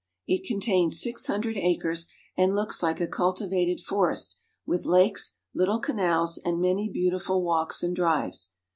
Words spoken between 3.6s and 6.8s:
forest with lakes, little canals, and